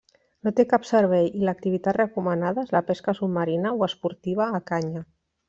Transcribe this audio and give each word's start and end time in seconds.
No 0.45 0.51
té 0.59 0.63
cap 0.69 0.87
servei 0.91 1.27
i 1.39 1.41
l'activitat 1.49 1.97
recomanada 1.99 2.63
és 2.69 2.73
la 2.77 2.81
pesca 2.89 3.15
submarina 3.21 3.75
o 3.83 3.87
esportiva 3.91 4.51
a 4.61 4.65
canya. 4.73 5.07